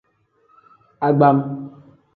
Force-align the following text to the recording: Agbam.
Agbam. 1.07 1.37